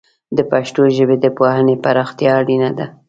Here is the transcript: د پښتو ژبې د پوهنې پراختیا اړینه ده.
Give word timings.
د 0.37 0.39
پښتو 0.51 0.81
ژبې 0.95 1.17
د 1.21 1.25
پوهنې 1.37 1.75
پراختیا 1.83 2.31
اړینه 2.41 2.69
ده. 2.77 2.85